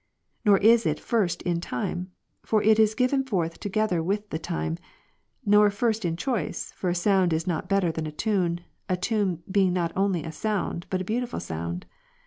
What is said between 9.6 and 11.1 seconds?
not only a sound, but a